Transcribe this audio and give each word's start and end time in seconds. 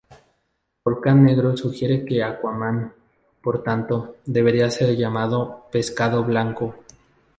Volcán 0.83 1.23
Negro 1.23 1.55
sugiere 1.55 2.03
que 2.03 2.23
Aquaman, 2.23 2.91
por 3.43 3.61
tanto, 3.61 4.15
debería 4.25 4.71
ser 4.71 4.97
llamado 4.97 5.67
"pescado 5.71 6.23
blanco". 6.23 6.73